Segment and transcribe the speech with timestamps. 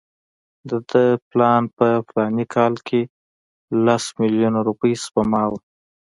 [0.69, 3.01] د ده پلان په فلاني کال کې
[3.85, 5.59] لس میلیونه روپۍ سپما وه.